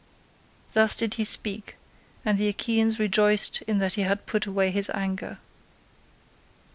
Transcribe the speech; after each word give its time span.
Thus 0.73 0.95
did 0.95 1.13
he 1.13 1.23
speak, 1.23 1.75
and 2.25 2.39
the 2.39 2.47
Achaeans 2.47 2.97
rejoiced 2.97 3.61
in 3.67 3.77
that 3.77 3.93
he 3.93 4.01
had 4.01 4.25
put 4.25 4.47
away 4.47 4.71
his 4.71 4.89
anger. 4.95 5.37